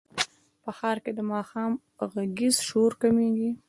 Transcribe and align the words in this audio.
په 0.63 0.69
ښار 0.77 0.97
کې 1.03 1.11
د 1.15 1.19
ماښام 1.31 1.71
غږیز 2.13 2.55
شور 2.67 2.91
کمېږي. 3.01 3.49